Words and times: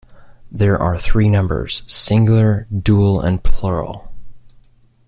There 0.51 0.79
are 0.79 0.97
three 0.97 1.29
numbers, 1.29 1.83
singular, 1.85 2.65
dual 2.81 3.21
and 3.21 3.43
plural. 3.43 4.11